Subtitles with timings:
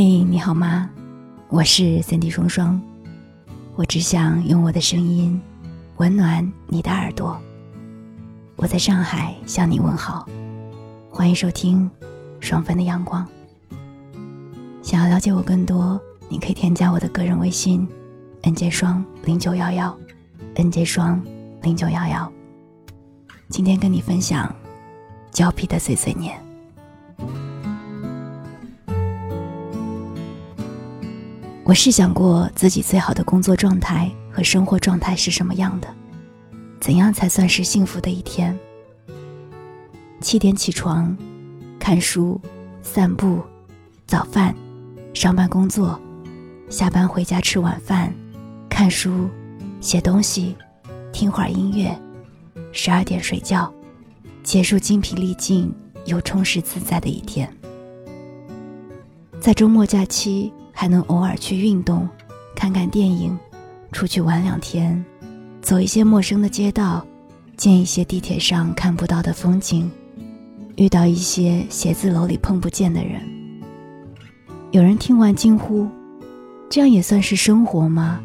[0.00, 0.88] 嘿，你好吗？
[1.48, 2.80] 我是三 D 双双，
[3.74, 5.42] 我只想用我的声音
[5.96, 7.36] 温暖你的耳朵。
[8.54, 10.24] 我在上海向你问好，
[11.10, 11.90] 欢迎收听
[12.38, 13.26] 双份的阳光。
[14.84, 17.84] 想要了解我更多，你可以添加我的个人微信
[18.42, 19.98] ：nj 双零九幺幺
[20.54, 21.20] ，nj 双
[21.60, 22.32] 零九幺幺。
[23.48, 24.54] 今天跟你分享
[25.32, 26.40] 胶皮的碎碎念。
[31.68, 35.94] 我试想过自己最好的工作状态和生活状态是什么样的，
[36.80, 38.58] 怎样才算是幸福的一天？
[40.18, 41.14] 七点起床，
[41.78, 42.40] 看书、
[42.80, 43.42] 散步、
[44.06, 44.54] 早饭、
[45.12, 46.00] 上班工作，
[46.70, 48.14] 下班回家吃晚饭，
[48.70, 49.28] 看书、
[49.78, 50.56] 写东西、
[51.12, 51.94] 听会儿音乐，
[52.72, 53.70] 十二点睡觉，
[54.42, 55.70] 结束精疲力尽
[56.06, 57.46] 又充实自在的一天。
[59.38, 60.50] 在周末假期。
[60.80, 62.08] 还能偶尔去运动，
[62.54, 63.36] 看看电影，
[63.90, 65.04] 出去玩两天，
[65.60, 67.04] 走一些陌生的街道，
[67.56, 69.90] 见一些地铁上看不到的风景，
[70.76, 73.20] 遇到一些写字楼里碰不见的人。
[74.70, 75.88] 有人听完惊呼
[76.70, 78.20] ：“这样也算是生活吗？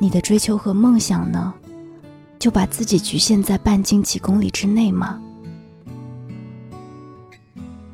[0.00, 1.54] 你的追求和梦想呢？
[2.36, 5.20] 就把自己局限在半径几公里之内吗？”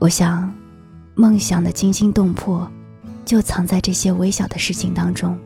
[0.01, 0.51] 我想，
[1.15, 2.67] 梦想的惊心动魄。
[3.25, 5.39] 就藏在这些微小的事情当中。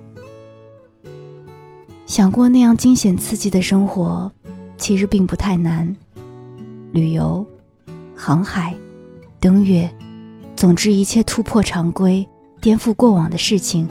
[2.06, 4.30] 想过那样惊险刺激的生活，
[4.78, 5.94] 其实并不太难。
[6.92, 7.44] 旅游、
[8.14, 8.74] 航海、
[9.40, 9.92] 登月，
[10.54, 12.26] 总之一切突破常规、
[12.60, 13.88] 颠覆过往的事情，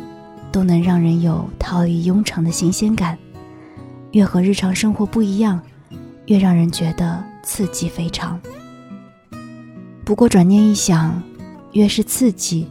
[0.52, 3.18] 都能让人有逃离庸常的新鲜感。
[4.12, 5.60] 越和日常生活不一样，
[6.28, 8.40] 越让人觉得刺激非常。
[10.06, 11.22] 不过转念一想，
[11.74, 12.66] 越是刺激。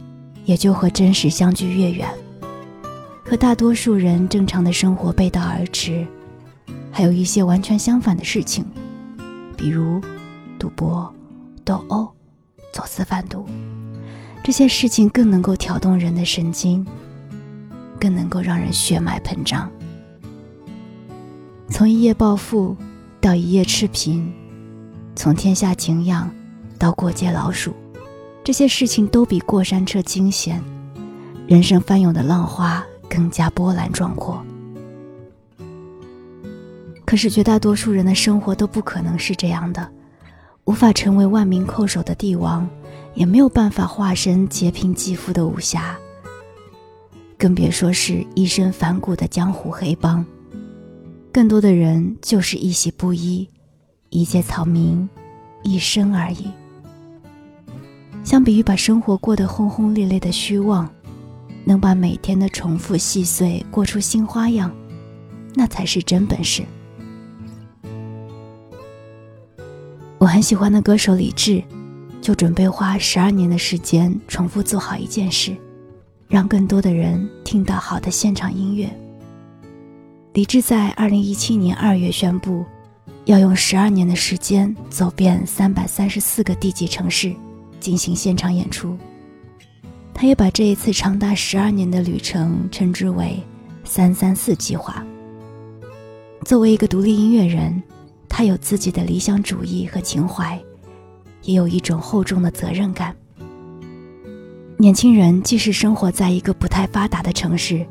[0.45, 2.07] 也就和真实相距越远，
[3.23, 6.05] 和大多数人正常的生活背道而驰，
[6.91, 8.63] 还有一些完全相反的事情，
[9.57, 9.99] 比如
[10.59, 11.13] 赌博、
[11.63, 12.07] 斗殴、
[12.71, 13.45] 走私贩毒，
[14.43, 16.85] 这些事情更能够挑动人的神经，
[17.99, 19.69] 更能够让人血脉膨胀。
[21.67, 22.77] 从一夜暴富
[23.19, 24.31] 到一夜赤贫，
[25.15, 26.31] 从天下景仰
[26.77, 27.73] 到过街老鼠。
[28.45, 30.61] 这些事情都比过山车惊险，
[31.47, 34.39] 人生翻涌的浪花更加波澜壮阔。
[37.03, 39.89] 可是绝大多数人的生活都不可能是这样的，
[40.65, 42.69] 无法成为万民叩首的帝王，
[43.15, 45.97] 也没有办法化身劫贫济富的武侠，
[47.39, 50.23] 更别说是一身反骨的江湖黑帮。
[51.33, 53.49] 更多的人就是一袭布衣，
[54.11, 55.09] 一介草民，
[55.63, 56.51] 一生而已。
[58.25, 60.89] 相比于把生活过得轰轰烈烈的虚妄，
[61.63, 64.75] 能把每天的重复细碎过出新花样，
[65.53, 66.63] 那才是真本事。
[70.17, 71.63] 我很喜欢的歌手李志，
[72.19, 75.55] 就准备花十二年的时间重复做好一件事，
[76.27, 78.89] 让更多的人听到好的现场音乐。
[80.33, 82.65] 李志在二零一七年二月宣布，
[83.25, 87.31] 要用十二年的时间走遍三百三十四个地级城市。
[87.85, 88.97] 进行现场演出，
[90.11, 93.39] 他也把这一次长达十二年的旅程称之为
[93.85, 95.05] “三三四计划”。
[96.43, 97.83] 作为一个独立音乐人，
[98.27, 100.59] 他有自己的理想主义和情怀，
[101.43, 103.15] 也有一种厚重的责任感。
[104.79, 107.85] 年轻人即使生活在一个不太发达的城市，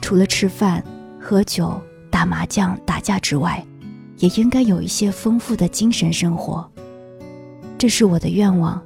[0.00, 0.80] 除了吃饭、
[1.18, 1.82] 喝酒、
[2.12, 3.60] 打麻将、打架之外，
[4.18, 6.64] 也应该有一些丰富的精神生活。
[7.76, 8.80] 这是我的愿望。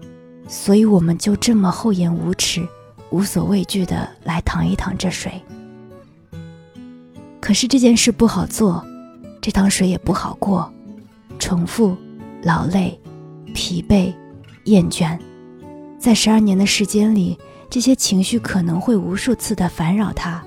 [0.48, 2.66] 所以我们就这么厚颜无耻、
[3.10, 5.32] 无所畏惧的来淌一淌这水。
[7.40, 8.84] 可是这件事不好做，
[9.40, 10.72] 这趟水也不好过，
[11.38, 11.96] 重复、
[12.42, 12.98] 劳累、
[13.54, 14.12] 疲惫、
[14.64, 15.18] 厌倦，
[15.98, 17.38] 在十二年的时间里，
[17.70, 20.44] 这些情绪可能会无数次的烦扰他，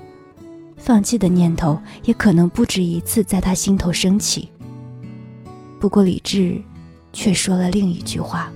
[0.76, 4.50] 放弃的念头也可能不止一次在他心头升起。
[5.78, 6.60] 不过理智，
[7.12, 8.52] 却说了另一句话。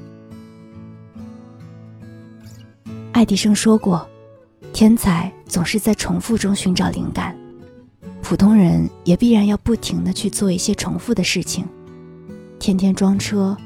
[3.15, 4.05] 爱迪生说过
[4.75, 7.33] ：“天才总是在重复中寻找灵感，
[8.21, 11.65] 普通人也必然要不停的去做一些重复的事情，
[12.59, 13.57] 天天装车、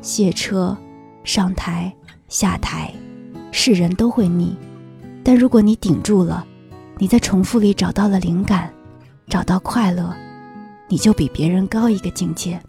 [0.00, 0.78] 卸车、
[1.24, 1.92] 上台、
[2.28, 2.94] 下台，
[3.50, 4.56] 是人都会腻。
[5.24, 6.46] 但如果你顶住了，
[6.96, 8.72] 你在重复里找到了灵感，
[9.26, 10.14] 找到快乐，
[10.86, 12.62] 你就比别人高一个境界。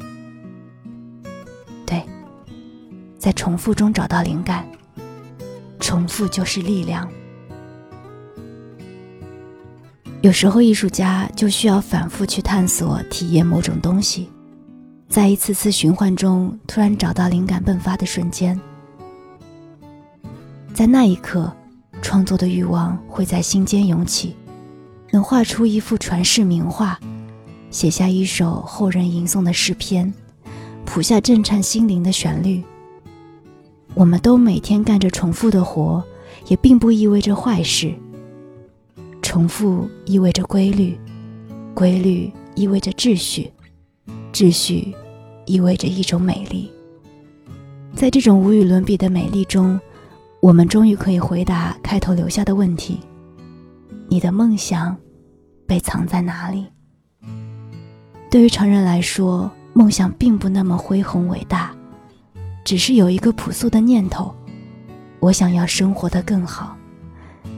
[1.86, 2.02] 对，
[3.20, 4.68] 在重复中找到灵感。”
[5.84, 7.06] 重复就是力量。
[10.22, 14.30] 有时候，艺术家就需要反复去探索、体验某种东西，
[15.10, 18.58] 在一次次循环中，突然找到灵感迸发的瞬间，
[20.74, 21.54] 在那一刻，
[22.02, 24.38] 创作的欲望会在心间涌起，
[25.12, 26.98] 能画出一幅传世名画，
[27.70, 30.14] 写下一首后人吟诵的诗篇，
[30.86, 32.64] 谱下震颤心灵的旋律。
[33.96, 36.04] 我们都每天干着重复的活，
[36.48, 37.94] 也并不意味着坏事。
[39.22, 40.98] 重复意味着规律，
[41.74, 43.52] 规律意味着秩序，
[44.32, 44.94] 秩序
[45.46, 46.72] 意味着一种美丽。
[47.96, 49.80] 在这种无与伦比的美丽中，
[50.42, 53.00] 我们终于可以回答开头留下的问题：
[54.08, 54.96] 你的梦想
[55.66, 56.66] 被藏在哪里？
[58.30, 61.73] 对于常人来说，梦想并不那么恢宏伟大，
[62.64, 64.34] 只是有一个朴素的念头：
[65.20, 66.78] 我想要生活的更好。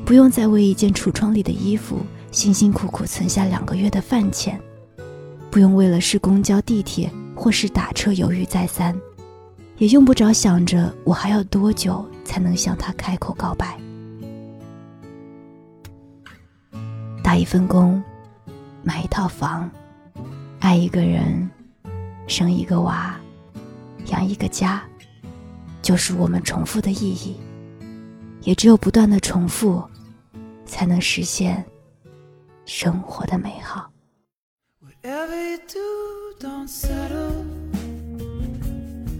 [0.04, 2.00] 不用再为一件橱窗里的衣服
[2.32, 4.60] 辛辛苦苦存下两个月的饭钱，
[5.50, 8.96] 不用为了是公交、地铁或是打车犹豫再三，
[9.78, 13.78] 也用不着想着我还要多久才能向他开口告白。
[17.24, 18.04] 打一份工，
[18.84, 19.70] 买一套房，
[20.60, 21.50] 爱一个人，
[22.28, 23.16] 生一个娃，
[24.12, 24.84] 养一个家，
[25.86, 27.38] 就是我们重复的意义。
[28.42, 29.82] 也只有不断的重复。
[30.66, 31.64] 才能实现
[32.66, 33.92] 生活的美好。
[36.68, 37.46] Settle.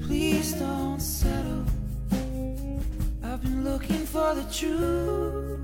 [0.08, 1.64] Please don't settle.
[3.22, 5.60] I've been looking for the truth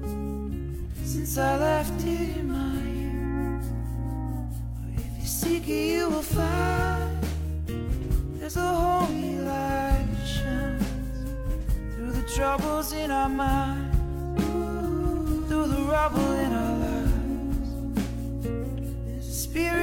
[1.04, 3.66] since I left here in my youth.
[4.96, 7.18] If you seek you will find
[8.40, 10.81] there's a holy light shining.
[12.36, 13.92] Troubles in our mind
[16.02, 16.78] trouble in our
[18.40, 18.44] lives.
[19.44, 19.81] Spirit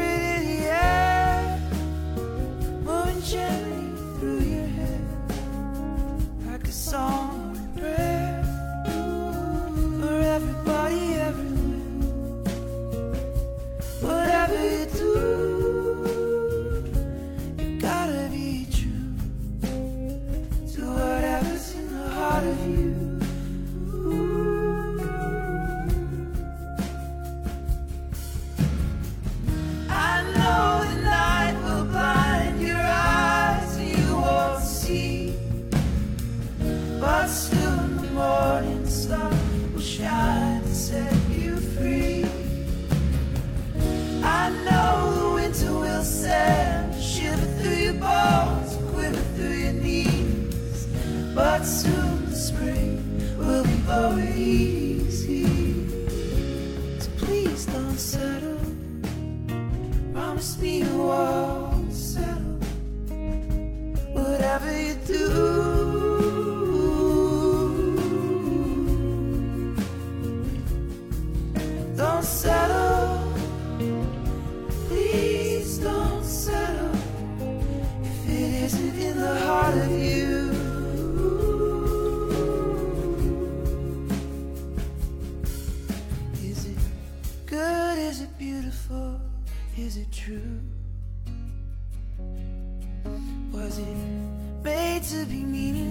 [38.60, 39.30] morning star
[39.72, 42.24] will shine and set you free.
[44.24, 50.88] I know the winter will set, shiver through your bones, quiver through your knees.
[51.36, 52.98] But soon the spring
[53.38, 55.44] will be blowing easy.
[56.98, 58.58] So please don't settle.
[60.12, 62.58] Promise me you won't settle.
[64.14, 65.57] Whatever you do.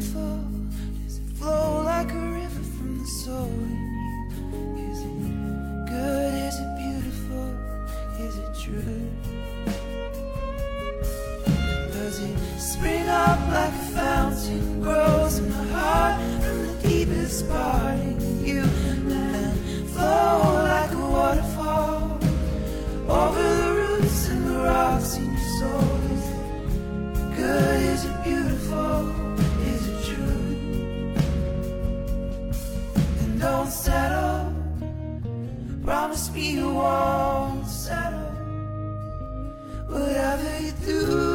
[0.08, 0.40] Meaningful?
[1.04, 4.92] Does it flow like a river from the soul in you?
[4.92, 6.34] Is it good?
[6.48, 7.48] Is it beautiful?
[8.20, 9.10] Is it true?
[11.92, 18.17] Does it spring up like a fountain, grows in my heart from the deepest part
[40.88, 41.27] do.